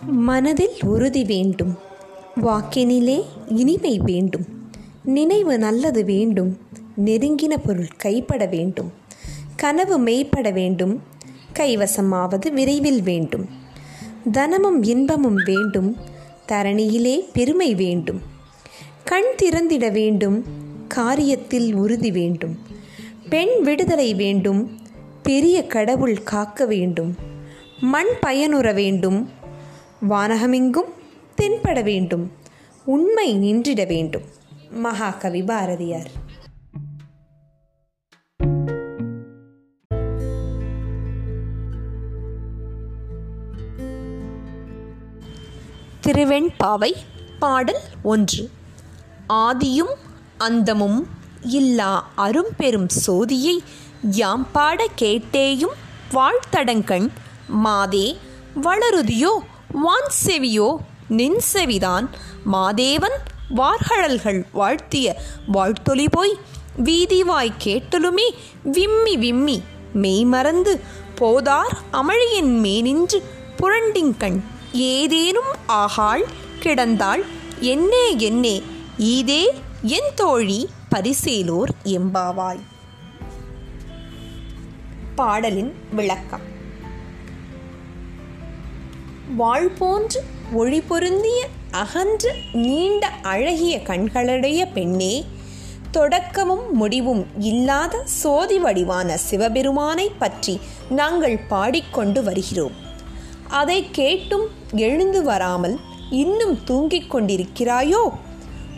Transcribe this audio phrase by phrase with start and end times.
[0.00, 1.78] மனதில் உறுதி வேண்டும்.
[2.42, 4.44] வாக்கினிலே இனிமை வேண்டும்.
[5.04, 6.58] நினைவு நல்லது வேண்டும்.
[7.04, 8.92] நெருங்கின பொருள் கைப்பட வேண்டும்.
[9.56, 11.02] கனவு மெய்ப்பட வேண்டும்.
[11.58, 13.48] கைவசமாவது விரைவில் வேண்டும்.
[14.32, 15.96] தனமும் இன்பமும் வேண்டும்.
[16.48, 18.20] தரணியிலே பெருமை வேண்டும்.
[19.04, 20.44] கண் திறந்திட வேண்டும்.
[20.94, 22.58] காரியத்தில் உறுதி வேண்டும்.
[23.28, 24.70] பெண் விடுதலை வேண்டும்.
[25.22, 27.14] பெரிய கடவுள் காக்க வேண்டும்.
[27.80, 29.38] மண் பயனுற வேண்டும்.
[30.08, 30.90] வானகமெங்கும்
[31.36, 32.32] தென்பட வேண்டும்.
[32.84, 34.22] உண்மை நின்றிட வேண்டும்.
[34.70, 36.10] மகாகவி பாரதியார்.
[46.06, 46.94] திருவெண்பாவை
[47.38, 48.50] பாடல் ஒன்று.
[49.28, 49.94] ஆதியும்
[50.38, 51.06] அந்தமும்
[51.42, 53.58] இல்லா அரும்பெரும் சோதியை
[54.02, 55.76] யாம் பாட கேட்டேயும்
[56.12, 57.08] வாழ்த்தடங்கண்.
[57.48, 58.16] மாதே
[58.62, 59.38] வளருதியோ
[59.72, 60.76] வான் செவியோ
[61.08, 62.08] நின் செவிதான்.
[62.52, 63.18] மாதேவன்
[63.54, 65.14] வார்கழல்கள் வாழ்த்திய
[65.46, 66.38] வாழ்த்தொலி போய்
[66.84, 68.30] வீதிவாய் கேட்டலுமே
[68.62, 69.62] விம்மி விம்மி
[69.92, 70.80] மெய்மறந்து
[71.18, 73.22] போதார் அமழியின் மேனின்று
[73.56, 74.40] புரண்டிங்கண்
[74.72, 76.24] ஏதேனும் ஆகாள்
[76.62, 77.24] கிடந்தாள்
[77.60, 78.62] என்னே என்னே
[78.98, 79.46] ஈதே
[79.82, 82.60] என் தோழி பரிசேலோர் எம்பாவாய்.
[85.14, 86.58] பாடலின் விளக்கம்.
[89.36, 95.24] வாழ் போன்று ஒளி பொருந்திய அகன்ற நீண்ட அழகிய கண்களுடைய பெண்ணே
[95.90, 102.72] தொடக்கமும் முடிவும் இல்லாத சோதி வடிவான சிவபெருமானை பற்றி நாங்கள் பாடிக்கொண்டு வருகிறோம்.
[103.48, 105.78] அதை கேட்டும் எழுந்து வராமல்
[106.10, 108.08] இன்னும் தூங்கிக் கொண்டிருக்கிறாயோ?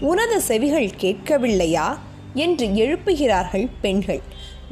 [0.00, 1.96] உனது செவிகள் கேட்கவில்லையா?
[2.34, 4.20] என்று எழுப்புகிறார்கள் பெண்கள்.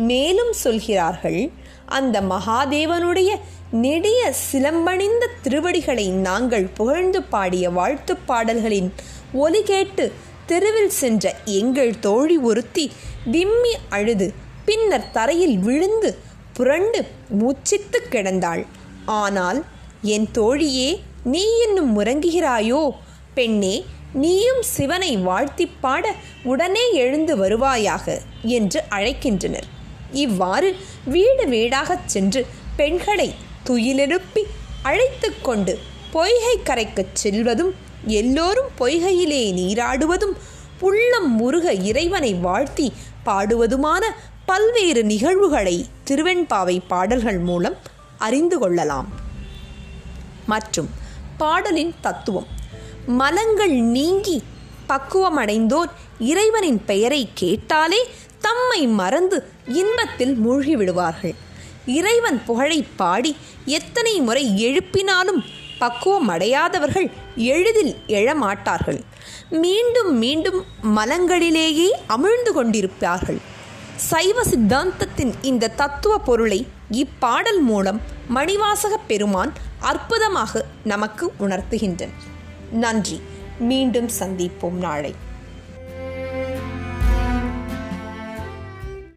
[0.01, 1.51] மேலும் சொல்கிறார்கள்
[1.87, 3.31] அந்த மகாதேவனுடைய
[3.71, 8.95] நெடிய சிலம்பணிந்த திருவடிகளை நாங்கள் புகழ்ந்து பாடிய வாழ்த்துப் பாடல்களின்
[9.33, 10.13] ஒலி கேட்டு
[10.47, 12.93] தெருவில் சென்ற எங்கள் தோழி ஒருத்தி
[13.25, 14.33] விம்மி அழுது
[14.65, 16.19] பின்னர் தரையில் விழுந்து
[16.53, 17.05] புரண்டு
[17.41, 18.67] மூச்சித்து கிடந்தாள்.
[19.05, 19.65] ஆனால்
[20.03, 22.91] என் தோழியே நீ இன்னும் முறங்குகிறாயோ
[23.35, 29.69] பெண்ணே நீயும் சிவனை வாழ்த்திப் பாட உடனே எழுந்து வருவாயாக என்று அழைக்கின்றனர்.
[30.13, 33.35] இவ்வாறு வீடு வீடாகச் சென்று பெண்களை
[33.67, 34.43] துயிலெழுப்பி
[34.83, 35.79] அழைத்து கொண்டு
[36.11, 37.71] பொய்கை கரைக்குச் செல்வதும்
[38.07, 40.33] எல்லோரும் பொய்கையிலே நீராடுவதும்
[40.81, 42.93] உள்ளம் முருக இறைவனை வாழ்த்தி
[43.27, 44.05] பாடுவதுமான
[44.47, 47.77] பல்வேறு நிகழ்வுகளை திருவெண்பாவை பாடல்கள் மூலம்
[48.19, 49.09] அறிந்து கொள்ளலாம்.
[50.47, 50.91] மற்றும்
[51.37, 52.47] பாடலின் தத்துவம்
[53.07, 54.43] மலங்கள் நீங்கி
[54.89, 58.07] பக்குவமடைந்தோர் இறைவனின் பெயரை கேட்டாலே
[58.51, 61.35] தம்மை மறந்து இன்பத்தில் மூழ்கிவிடுவார்கள்.
[61.87, 65.41] இறைவன் புகழை பாடி எத்தனை முறை எழுப்பினாலும்
[65.79, 69.01] பக்குவம் அடையாதவர்கள் எளிதில் எழமாட்டார்கள்.
[69.51, 70.65] மீண்டும் மீண்டும்
[70.97, 73.41] மலங்களிலேயே அமிழ்ந்து கொண்டிருப்பார்கள்.
[73.97, 78.01] சைவ சித்தாந்தத்தின் இந்த தத்துவ பொருளை இப்பாடல் மூலம்
[78.35, 82.09] மணிவாசக பெருமான் அற்புதமாக நமக்கு உணர்த்துகின்றன
[82.71, 83.21] நன்றி.
[83.59, 85.15] மீண்டும் சந்திப்போம் நாளை.